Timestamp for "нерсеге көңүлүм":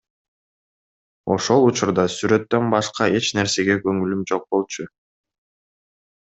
3.41-4.27